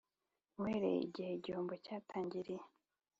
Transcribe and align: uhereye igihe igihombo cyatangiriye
uhereye 0.61 0.99
igihe 1.07 1.31
igihombo 1.33 1.73
cyatangiriye 1.85 2.63